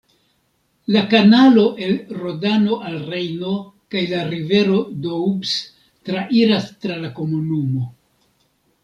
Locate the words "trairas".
6.09-6.67